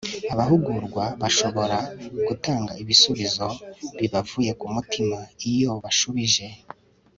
abahugurwa 0.33 1.03
bashobora 1.21 1.77
gutanga 2.27 2.71
ibisubizo 2.81 3.47
bibavuye 3.99 4.51
ku 4.59 4.65
mutima 4.75 5.17
iyo 5.51 5.71
bashubije 5.83 6.45